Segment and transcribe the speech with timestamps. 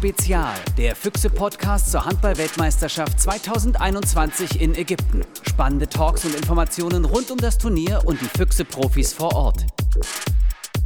[0.00, 5.26] Spezial, der Füchse-Podcast zur Handball-Weltmeisterschaft 2021 in Ägypten.
[5.46, 9.66] Spannende Talks und Informationen rund um das Turnier und die Füchse-Profis vor Ort.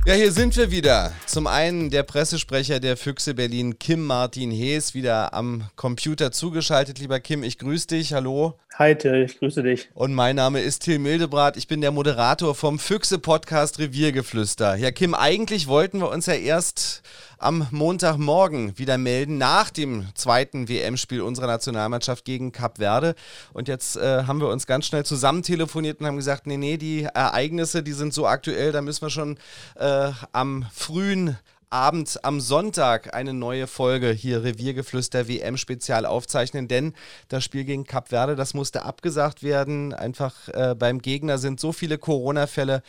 [0.05, 1.13] Ja, hier sind wir wieder.
[1.27, 6.99] Zum einen der Pressesprecher der Füchse Berlin, Kim Martin Hees, wieder am Computer zugeschaltet.
[6.99, 8.15] Lieber Kim, ich grüße dich.
[8.15, 8.59] Hallo.
[8.77, 9.89] Hi Till, ich grüße dich.
[9.95, 11.57] Und mein Name ist Till Mildebrat.
[11.57, 14.75] Ich bin der Moderator vom Füchse-Podcast Reviergeflüster.
[14.75, 17.03] Ja, Kim, eigentlich wollten wir uns ja erst
[17.39, 23.15] am Montagmorgen wieder melden, nach dem zweiten WM-Spiel unserer Nationalmannschaft gegen Cap Verde.
[23.53, 26.77] Und jetzt äh, haben wir uns ganz schnell zusammen telefoniert und haben gesagt, nee, nee,
[26.77, 29.39] die Ereignisse, die sind so aktuell, da müssen wir schon
[29.77, 31.39] äh, am frühen
[31.75, 36.95] Abend am Sonntag eine neue Folge hier Reviergeflüster WM Spezial aufzeichnen, denn
[37.27, 39.93] das Spiel gegen Cap Verde, das musste abgesagt werden.
[39.93, 42.85] Einfach äh, beim Gegner sind so viele Corona-Fälle,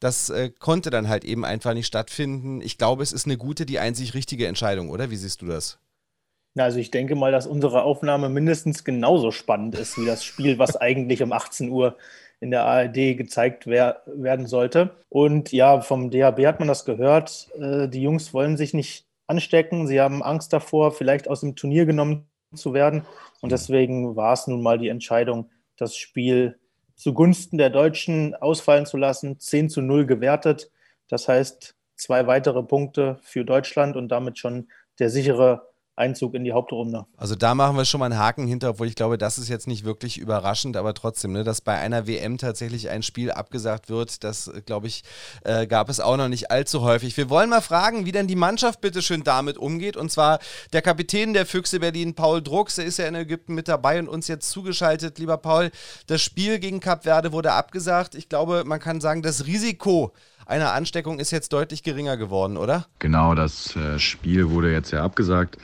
[0.00, 2.62] das äh, konnte dann halt eben einfach nicht stattfinden.
[2.62, 5.10] Ich glaube, es ist eine gute, die einzig richtige Entscheidung, oder?
[5.10, 5.78] Wie siehst du das?
[6.56, 10.76] Also ich denke mal, dass unsere Aufnahme mindestens genauso spannend ist wie das Spiel, was
[10.76, 11.96] eigentlich um 18 Uhr
[12.40, 14.90] in der ARD gezeigt wer werden sollte.
[15.08, 17.48] Und ja, vom DHB hat man das gehört.
[17.58, 19.86] Äh, die Jungs wollen sich nicht anstecken.
[19.86, 23.06] Sie haben Angst davor, vielleicht aus dem Turnier genommen zu werden.
[23.40, 26.58] Und deswegen war es nun mal die Entscheidung, das Spiel
[26.96, 29.38] zugunsten der Deutschen ausfallen zu lassen.
[29.38, 30.70] 10 zu 0 gewertet.
[31.08, 36.52] Das heißt, zwei weitere Punkte für Deutschland und damit schon der sichere Einzug in die
[36.52, 37.04] Hauptrunde.
[37.18, 39.66] Also da machen wir schon mal einen Haken hinter, obwohl ich glaube, das ist jetzt
[39.68, 44.24] nicht wirklich überraschend, aber trotzdem, ne, dass bei einer WM tatsächlich ein Spiel abgesagt wird,
[44.24, 45.02] das glaube ich,
[45.44, 47.16] äh, gab es auch noch nicht allzu häufig.
[47.18, 49.98] Wir wollen mal fragen, wie denn die Mannschaft bitte schön damit umgeht.
[49.98, 50.38] Und zwar
[50.72, 54.08] der Kapitän der Füchse Berlin, Paul Drucks, der ist ja in Ägypten mit dabei und
[54.08, 55.18] uns jetzt zugeschaltet.
[55.18, 55.70] Lieber Paul,
[56.06, 58.14] das Spiel gegen Cap Verde wurde abgesagt.
[58.14, 60.12] Ich glaube, man kann sagen, das Risiko
[60.52, 62.86] einer Ansteckung ist jetzt deutlich geringer geworden, oder?
[62.98, 65.56] Genau, das äh, Spiel wurde jetzt ja abgesagt.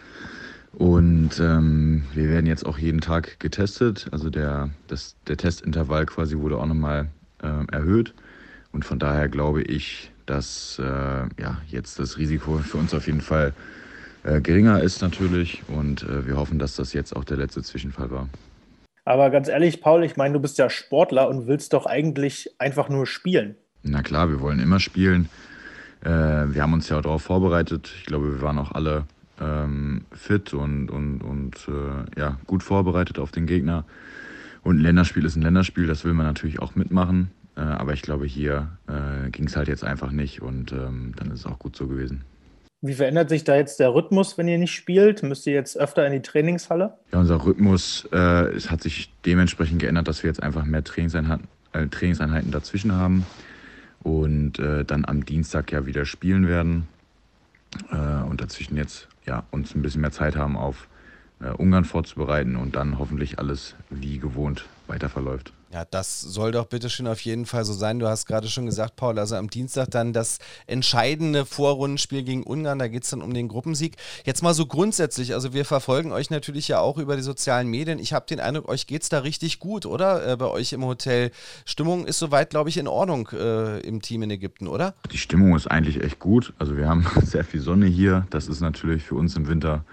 [0.73, 4.07] Und ähm, wir werden jetzt auch jeden Tag getestet.
[4.13, 7.09] Also der, das, der Testintervall quasi wurde auch nochmal
[7.43, 8.15] äh, erhöht.
[8.73, 13.21] Und von daher glaube ich, dass äh, ja, jetzt das Risiko für uns auf jeden
[13.21, 13.53] Fall
[14.25, 15.63] äh, geringer ist natürlich.
[15.69, 18.29] Und äh, wir hoffen, dass das jetzt auch der letzte Zwischenfall war.
[19.05, 22.89] Aber ganz ehrlich, Paul, ich meine, du bist ja Sportler und willst doch eigentlich einfach
[22.89, 23.57] nur spielen.
[23.83, 25.29] Na klar, wir wollen immer spielen.
[26.03, 27.91] Äh, wir haben uns ja auch darauf vorbereitet.
[27.99, 29.05] Ich glaube, wir waren auch alle
[29.41, 33.85] ähm, fit und, und, und äh, ja, gut vorbereitet auf den Gegner.
[34.63, 37.31] Und ein Länderspiel ist ein Länderspiel, das will man natürlich auch mitmachen.
[37.57, 41.31] Äh, aber ich glaube, hier äh, ging es halt jetzt einfach nicht und ähm, dann
[41.31, 42.23] ist es auch gut so gewesen.
[42.81, 45.25] Wie verändert sich da jetzt der Rhythmus, wenn ihr nicht spielt?
[45.25, 46.95] Müsst ihr jetzt öfter in die Trainingshalle?
[47.13, 51.49] Ja, unser Rhythmus äh, es hat sich dementsprechend geändert, dass wir jetzt einfach mehr Trainingseinheiten,
[51.73, 53.27] äh, Trainingseinheiten dazwischen haben
[54.03, 56.89] und äh, dann am Dienstag ja wieder spielen werden
[57.91, 60.89] und dazwischen jetzt ja, uns ein bisschen mehr Zeit haben, auf
[61.41, 65.53] äh, Ungarn vorzubereiten und dann hoffentlich alles wie gewohnt weiter verläuft.
[65.71, 67.99] Ja, das soll doch bitte schön auf jeden Fall so sein.
[67.99, 72.79] Du hast gerade schon gesagt, Paul, also am Dienstag dann das entscheidende Vorrundenspiel gegen Ungarn,
[72.79, 73.97] da geht es dann um den Gruppensieg.
[74.25, 77.99] Jetzt mal so grundsätzlich, also wir verfolgen euch natürlich ja auch über die sozialen Medien.
[77.99, 80.27] Ich habe den Eindruck, euch geht es da richtig gut, oder?
[80.27, 81.33] Äh, bei euch im Hotel.
[81.67, 84.95] Stimmung ist soweit, glaube ich, in Ordnung äh, im Team in Ägypten, oder?
[85.13, 86.55] Die Stimmung ist eigentlich echt gut.
[86.59, 88.27] Also wir haben sehr viel Sonne hier.
[88.31, 89.85] Das ist natürlich für uns im Winter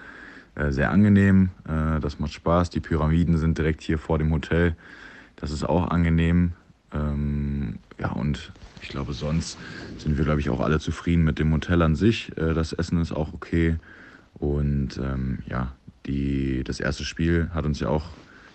[0.56, 1.50] äh, sehr angenehm.
[1.68, 2.70] Äh, das macht Spaß.
[2.70, 4.78] Die Pyramiden sind direkt hier vor dem Hotel.
[5.36, 6.54] Das ist auch angenehm.
[6.94, 8.52] Ähm, ja, und
[8.82, 9.58] ich glaube, sonst
[9.98, 12.36] sind wir, glaube ich, auch alle zufrieden mit dem Hotel an sich.
[12.38, 13.78] Äh, das Essen ist auch okay.
[14.36, 15.74] Und ähm, ja,
[16.06, 18.04] die, das erste Spiel hat uns ja auch,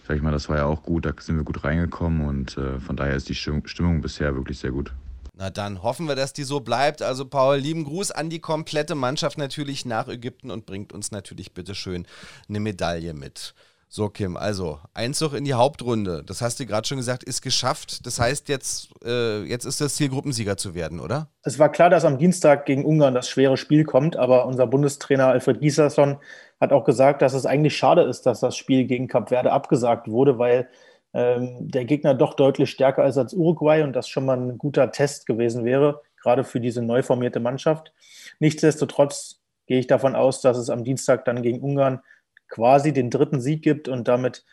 [0.06, 1.04] sag ich mal, das war ja auch gut.
[1.04, 4.70] Da sind wir gut reingekommen und äh, von daher ist die Stimmung bisher wirklich sehr
[4.70, 4.92] gut.
[5.34, 7.00] Na dann hoffen wir, dass die so bleibt.
[7.00, 11.54] Also Paul, lieben Gruß an die komplette Mannschaft natürlich nach Ägypten und bringt uns natürlich
[11.54, 12.06] bitteschön
[12.48, 13.54] eine Medaille mit.
[13.92, 18.06] So, Kim, also Einzug in die Hauptrunde, das hast du gerade schon gesagt, ist geschafft.
[18.06, 21.28] Das heißt, jetzt, äh, jetzt ist das Ziel, Gruppensieger zu werden, oder?
[21.42, 25.26] Es war klar, dass am Dienstag gegen Ungarn das schwere Spiel kommt, aber unser Bundestrainer
[25.26, 26.18] Alfred Gislason
[26.60, 30.06] hat auch gesagt, dass es eigentlich schade ist, dass das Spiel gegen Kap Verde abgesagt
[30.06, 30.68] wurde, weil
[31.12, 34.92] ähm, der Gegner doch deutlich stärker ist als Uruguay und das schon mal ein guter
[34.92, 37.92] Test gewesen wäre, gerade für diese neu formierte Mannschaft.
[38.38, 42.02] Nichtsdestotrotz gehe ich davon aus, dass es am Dienstag dann gegen Ungarn
[42.50, 44.44] quasi den dritten Sieg gibt und damit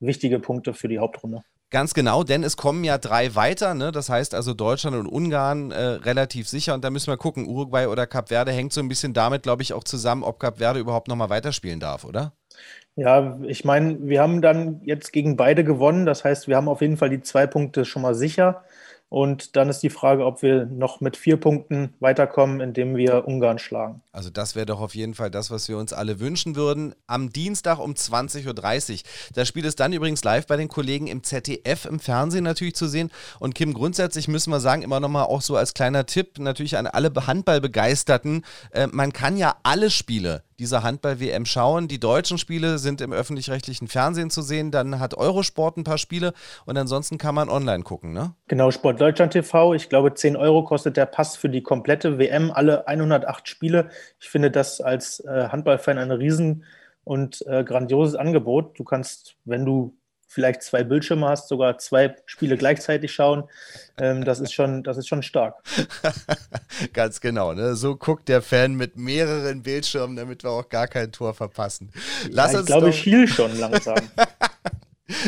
[0.00, 1.42] wichtige Punkte für die Hauptrunde.
[1.70, 3.90] Ganz genau, denn es kommen ja drei weiter, ne?
[3.90, 7.86] das heißt also Deutschland und Ungarn äh, relativ sicher und da müssen wir gucken, Uruguay
[7.86, 10.78] oder Cap Verde hängt so ein bisschen damit, glaube ich, auch zusammen, ob Cap Verde
[10.78, 12.32] überhaupt nochmal weiterspielen darf, oder?
[12.96, 16.06] Ja, ich meine, wir haben dann jetzt gegen beide gewonnen.
[16.06, 18.62] Das heißt, wir haben auf jeden Fall die zwei Punkte schon mal sicher.
[19.08, 23.58] Und dann ist die Frage, ob wir noch mit vier Punkten weiterkommen, indem wir Ungarn
[23.58, 24.02] schlagen.
[24.10, 26.94] Also das wäre doch auf jeden Fall das, was wir uns alle wünschen würden.
[27.06, 28.98] Am Dienstag um 20.30 Uhr.
[29.34, 32.88] Das Spiel ist dann übrigens live bei den Kollegen im ZDF, im Fernsehen natürlich zu
[32.88, 33.10] sehen.
[33.38, 36.86] Und Kim, grundsätzlich müssen wir sagen, immer nochmal auch so als kleiner Tipp, natürlich an
[36.86, 41.88] alle Handballbegeisterten, äh, man kann ja alle Spiele dieser Handball-WM schauen.
[41.88, 44.70] Die deutschen Spiele sind im öffentlich-rechtlichen Fernsehen zu sehen.
[44.70, 46.32] Dann hat Eurosport ein paar Spiele
[46.64, 48.34] und ansonsten kann man online gucken, ne?
[48.48, 49.74] Genau, Sport Deutschland TV.
[49.74, 53.90] Ich glaube, 10 Euro kostet der Pass für die komplette WM, alle 108 Spiele.
[54.18, 56.64] Ich finde das als äh, Handballfan ein riesen
[57.04, 58.78] und äh, grandioses Angebot.
[58.78, 59.94] Du kannst, wenn du
[60.34, 63.44] vielleicht zwei Bildschirme hast, sogar zwei Spiele gleichzeitig schauen.
[63.96, 65.54] Ähm, das, ist schon, das ist schon stark.
[66.92, 67.52] Ganz genau.
[67.52, 67.76] Ne?
[67.76, 71.92] So guckt der Fan mit mehreren Bildschirmen, damit wir auch gar kein Tor verpassen.
[72.28, 73.94] Lass ja, ich glaube, ich schiel schon langsam.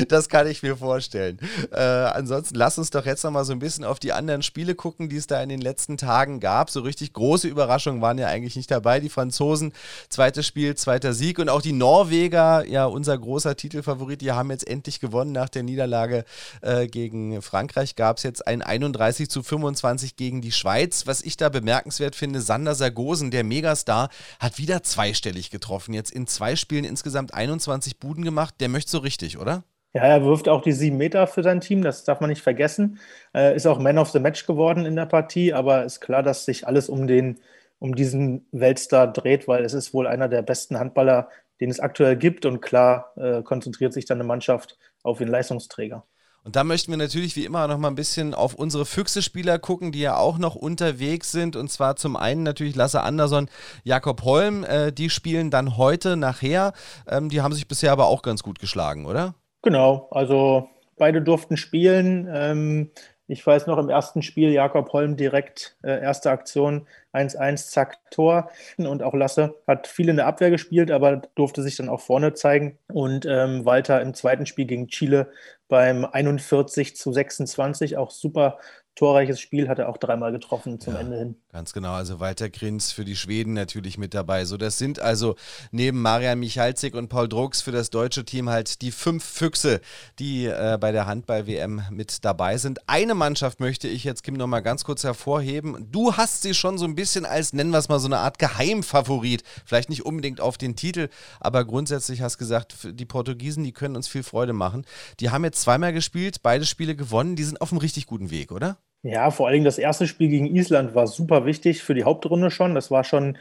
[0.09, 1.39] Das kann ich mir vorstellen.
[1.73, 4.75] Äh, ansonsten lass uns doch jetzt noch mal so ein bisschen auf die anderen Spiele
[4.75, 6.71] gucken, die es da in den letzten Tagen gab.
[6.71, 9.01] So richtig große Überraschungen waren ja eigentlich nicht dabei.
[9.01, 9.73] Die Franzosen,
[10.09, 14.67] zweites Spiel, zweiter Sieg und auch die Norweger, ja unser großer Titelfavorit, die haben jetzt
[14.67, 16.25] endlich gewonnen nach der Niederlage
[16.63, 17.97] äh, gegen Frankreich.
[17.97, 21.07] Gab es jetzt ein 31 zu 25 gegen die Schweiz.
[21.07, 24.09] Was ich da bemerkenswert finde, Sander Sargosen, der Megastar,
[24.39, 25.95] hat wieder zweistellig getroffen.
[25.95, 28.55] Jetzt in zwei Spielen insgesamt 21 Buden gemacht.
[28.61, 29.65] Der möchte so richtig, oder?
[29.97, 32.99] Ja, er wirft auch die sieben Meter für sein Team, das darf man nicht vergessen.
[33.35, 36.45] Äh, ist auch Man of the Match geworden in der Partie, aber ist klar, dass
[36.45, 37.41] sich alles um, den,
[37.79, 41.31] um diesen Weltstar dreht, weil es ist wohl einer der besten Handballer,
[41.63, 42.45] den es aktuell gibt.
[42.45, 46.05] Und klar äh, konzentriert sich dann eine Mannschaft auf den Leistungsträger.
[46.45, 49.93] Und da möchten wir natürlich wie immer noch mal ein bisschen auf unsere Füchse-Spieler gucken,
[49.93, 51.57] die ja auch noch unterwegs sind.
[51.57, 53.49] Und zwar zum einen natürlich Lasse Andersson,
[53.83, 54.63] Jakob Holm.
[54.63, 56.75] Äh, die spielen dann heute nachher.
[57.09, 59.35] Ähm, die haben sich bisher aber auch ganz gut geschlagen, oder?
[59.67, 62.29] Genau, also beide durften spielen.
[62.33, 62.93] Ähm,
[63.27, 66.87] ich weiß noch im ersten Spiel Jakob Holm direkt äh, erste Aktion
[67.17, 68.51] 1-1, zack, Tor.
[68.77, 72.35] Und auch Lasse hat viel in der Abwehr gespielt, aber durfte sich dann auch vorne
[72.35, 72.79] zeigen.
[72.89, 75.31] Und ähm, Walter im zweiten Spiel gegen Chile
[75.69, 78.59] beim 41 zu 26 auch super
[78.97, 81.37] torreiches Spiel, hat er auch dreimal getroffen zum ja, Ende hin.
[81.53, 84.47] Ganz genau, also Walter Grins für die Schweden natürlich mit dabei.
[84.47, 85.37] So, das sind also
[85.71, 89.81] neben Marian Michalzik und Paul Drucks für das deutsche Team halt die fünf Füchse,
[90.19, 92.89] die äh, bei der Handball-WM mit dabei sind.
[92.89, 95.89] Eine Mannschaft möchte ich jetzt, Kim, nochmal ganz kurz hervorheben.
[95.93, 98.39] Du hast sie schon so ein bisschen als, nennen wir es mal, so eine Art
[98.39, 99.43] Geheimfavorit.
[99.65, 101.09] Vielleicht nicht unbedingt auf den Titel,
[101.41, 104.85] aber grundsätzlich hast gesagt, die Portugiesen, die können uns viel Freude machen.
[105.21, 108.51] Die haben jetzt zweimal gespielt, beide Spiele gewonnen, die sind auf einem richtig guten Weg,
[108.51, 108.79] oder?
[109.03, 112.51] Ja, vor allen Dingen das erste Spiel gegen Island war super wichtig für die Hauptrunde
[112.51, 112.75] schon.
[112.75, 113.39] Das war schon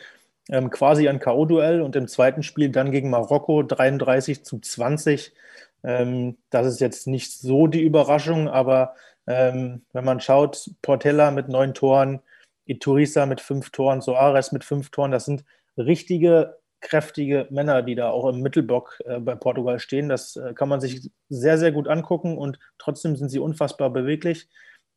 [0.49, 5.33] ähm, quasi ein K.O.-Duell und im zweiten Spiel dann gegen Marokko 33 zu 20.
[5.83, 8.95] Ähm, das ist jetzt nicht so die Überraschung, aber
[9.27, 12.21] ähm, wenn man schaut, Portella mit neun Toren,
[12.65, 15.43] Ituriza mit fünf Toren, Soares mit fünf Toren, das sind
[15.77, 20.07] richtige kräftige Männer, die da auch im Mittelblock äh, bei Portugal stehen.
[20.09, 24.47] Das äh, kann man sich sehr, sehr gut angucken und trotzdem sind sie unfassbar beweglich.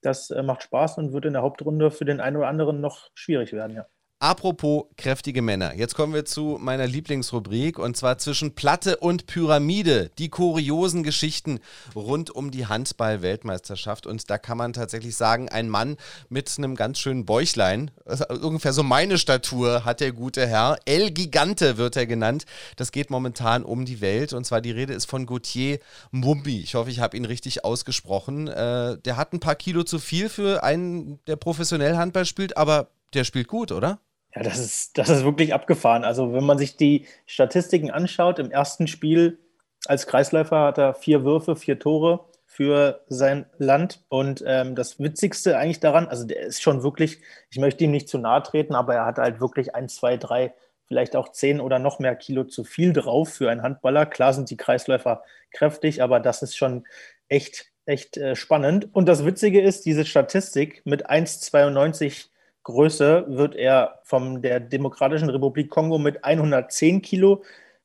[0.03, 3.11] Das äh, macht Spaß und wird in der Hauptrunde für den einen oder anderen noch
[3.15, 3.87] schwierig werden, ja.
[4.21, 5.77] Apropos kräftige Männer.
[5.77, 10.11] Jetzt kommen wir zu meiner Lieblingsrubrik und zwar zwischen Platte und Pyramide.
[10.19, 11.61] Die kuriosen Geschichten
[11.95, 14.09] rund um die Handball-Weltmeisterschaft.
[14.09, 15.97] Und da kann man tatsächlich sagen, ein Mann
[16.31, 20.81] mit einem ganz schönen Bäuchlein, also ungefähr so meine Statur hat der gute Herr.
[20.85, 22.45] El Gigante wird er genannt.
[22.75, 24.33] Das geht momentan um die Welt.
[24.33, 25.79] Und zwar die Rede ist von Gauthier
[26.11, 26.61] Mumbi.
[26.61, 28.49] Ich hoffe, ich habe ihn richtig ausgesprochen.
[28.49, 32.89] Äh, der hat ein paar Kilo zu viel für einen, der professionell Handball spielt, aber
[33.15, 34.01] der spielt gut, oder?
[34.35, 36.05] Ja, das ist, das ist wirklich abgefahren.
[36.05, 39.39] Also, wenn man sich die Statistiken anschaut, im ersten Spiel
[39.87, 44.05] als Kreisläufer hat er vier Würfe, vier Tore für sein Land.
[44.09, 47.21] Und ähm, das Witzigste eigentlich daran, also der ist schon wirklich,
[47.51, 50.53] ich möchte ihm nicht zu nahe treten, aber er hat halt wirklich ein, zwei, drei,
[50.87, 54.07] vielleicht auch zehn oder noch mehr Kilo zu viel drauf für einen Handballer.
[54.07, 56.87] Klar sind die Kreisläufer kräftig, aber das ist schon
[57.29, 58.89] echt, echt äh, spannend.
[58.95, 62.27] Und das Witzige ist, diese Statistik mit 1,92
[62.69, 67.43] Größe wird er von der Demokratischen Republik Kongo mit 110 Kilo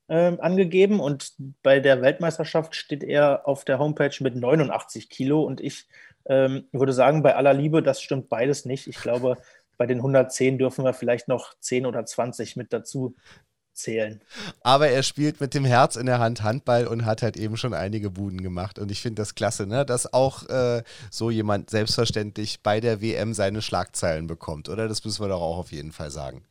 [0.10, 5.62] äh, angegeben und bei der Weltmeisterschaft steht er auf der Homepage mit 89 Kilo und
[5.62, 5.88] ich
[6.26, 8.88] ähm, würde sagen, bei aller Liebe, das stimmt beides nicht.
[8.88, 9.38] Ich glaube,
[9.78, 13.16] bei den 110 dürfen wir vielleicht noch 10 oder 20 mit dazu
[13.74, 14.22] zählen.
[14.62, 17.74] Aber er spielt mit dem Herz in der Hand Handball und hat halt eben schon
[17.74, 18.80] einige Buden gemacht.
[18.80, 19.86] Und ich finde das klasse, ne?
[19.86, 24.88] dass auch äh, so jemand selbstverständlich bei der WM seine Schlagzeilen bekommt, oder?
[24.88, 26.44] Das müssen wir doch auch auf jeden Fall sagen.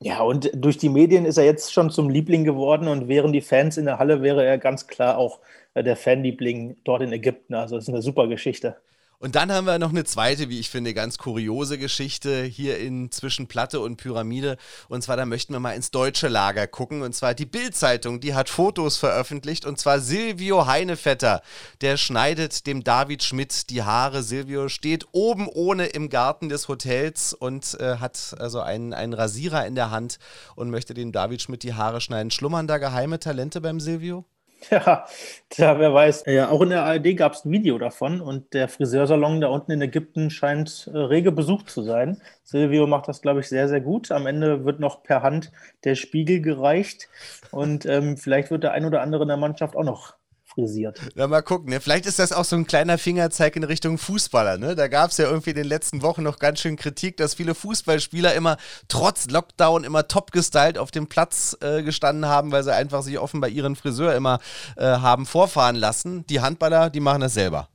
[0.00, 3.40] Ja, und durch die Medien ist er jetzt schon zum Liebling geworden und wären die
[3.40, 5.38] Fans in der Halle, wäre er ganz klar auch
[5.74, 7.54] äh, der Fanliebling dort in Ägypten.
[7.54, 8.76] Also das ist eine super Geschichte.
[9.22, 13.12] Und dann haben wir noch eine zweite, wie ich finde, ganz kuriose Geschichte hier in
[13.12, 14.56] zwischen Platte und Pyramide.
[14.88, 17.02] Und zwar, da möchten wir mal ins deutsche Lager gucken.
[17.02, 19.64] Und zwar die Bild-Zeitung, die hat Fotos veröffentlicht.
[19.64, 21.40] Und zwar Silvio Heinevetter.
[21.82, 24.24] Der schneidet dem David Schmidt die Haare.
[24.24, 29.64] Silvio steht oben ohne im Garten des Hotels und äh, hat also einen, einen Rasierer
[29.68, 30.18] in der Hand
[30.56, 32.32] und möchte dem David Schmidt die Haare schneiden.
[32.32, 34.24] Schlummern da geheime Talente beim Silvio?
[34.70, 35.06] Ja,
[35.50, 36.24] tja, wer weiß.
[36.26, 39.72] Ja, auch in der ARD gab es ein Video davon und der Friseursalon da unten
[39.72, 42.20] in Ägypten scheint äh, rege besucht zu sein.
[42.44, 44.10] Silvio macht das, glaube ich, sehr, sehr gut.
[44.12, 45.52] Am Ende wird noch per Hand
[45.84, 47.08] der Spiegel gereicht
[47.50, 50.14] und ähm, vielleicht wird der ein oder andere in der Mannschaft auch noch
[50.54, 51.00] frisiert.
[51.14, 51.70] Na, mal gucken.
[51.70, 51.80] Ne?
[51.80, 54.58] Vielleicht ist das auch so ein kleiner Fingerzeig in Richtung Fußballer.
[54.58, 54.74] Ne?
[54.74, 57.54] Da gab es ja irgendwie in den letzten Wochen noch ganz schön Kritik, dass viele
[57.54, 58.56] Fußballspieler immer
[58.88, 63.18] trotz Lockdown immer top gestylt auf dem Platz äh, gestanden haben, weil sie einfach sich
[63.18, 64.40] offenbar ihren Friseur immer
[64.76, 66.26] äh, haben vorfahren lassen.
[66.26, 67.68] Die Handballer, die machen das selber.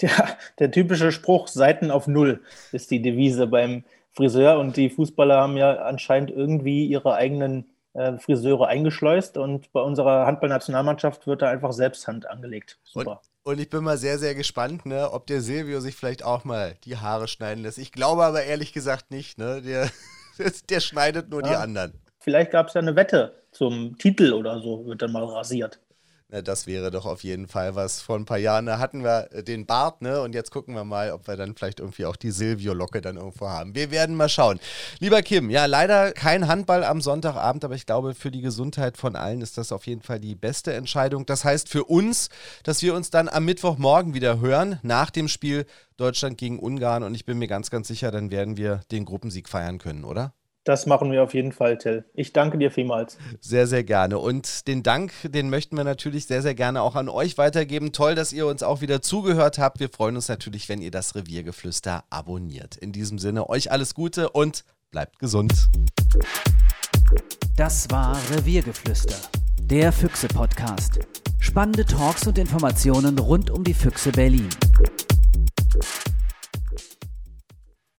[0.00, 0.28] Ja,
[0.58, 2.40] der typische Spruch, Seiten auf Null
[2.72, 8.18] ist die Devise beim Friseur und die Fußballer haben ja anscheinend irgendwie ihre eigenen äh,
[8.18, 12.78] Friseure eingeschleust und bei unserer Handballnationalmannschaft wird da einfach Selbsthand angelegt.
[12.84, 13.20] Super.
[13.42, 16.44] Und, und, ich bin mal sehr, sehr gespannt, ne, ob der Silvio sich vielleicht auch
[16.44, 17.78] mal die Haare schneiden lässt.
[17.78, 19.62] Ich glaube aber ehrlich gesagt nicht, ne?
[19.62, 19.90] Der,
[20.70, 21.48] der schneidet nur ja.
[21.48, 21.92] die anderen.
[22.20, 25.80] Vielleicht gab es ja eine Wette zum Titel oder so, wird dann mal rasiert.
[26.32, 28.00] Na, das wäre doch auf jeden Fall was.
[28.00, 30.22] Vor ein paar Jahren hatten wir äh, den Bart, ne?
[30.22, 33.48] Und jetzt gucken wir mal, ob wir dann vielleicht irgendwie auch die Silvio-Locke dann irgendwo
[33.48, 33.74] haben.
[33.74, 34.60] Wir werden mal schauen.
[35.00, 39.16] Lieber Kim, ja, leider kein Handball am Sonntagabend, aber ich glaube, für die Gesundheit von
[39.16, 41.26] allen ist das auf jeden Fall die beste Entscheidung.
[41.26, 42.28] Das heißt für uns,
[42.62, 47.02] dass wir uns dann am Mittwochmorgen wieder hören, nach dem Spiel Deutschland gegen Ungarn.
[47.02, 50.32] Und ich bin mir ganz, ganz sicher, dann werden wir den Gruppensieg feiern können, oder?
[50.70, 52.04] Das machen wir auf jeden Fall, Till.
[52.14, 53.18] Ich danke dir vielmals.
[53.40, 54.20] Sehr, sehr gerne.
[54.20, 57.90] Und den Dank, den möchten wir natürlich sehr, sehr gerne auch an euch weitergeben.
[57.90, 59.80] Toll, dass ihr uns auch wieder zugehört habt.
[59.80, 62.76] Wir freuen uns natürlich, wenn ihr das Reviergeflüster abonniert.
[62.76, 64.62] In diesem Sinne, euch alles Gute und
[64.92, 65.52] bleibt gesund.
[67.56, 69.16] Das war Reviergeflüster,
[69.60, 71.00] der Füchse-Podcast.
[71.40, 74.48] Spannende Talks und Informationen rund um die Füchse Berlin.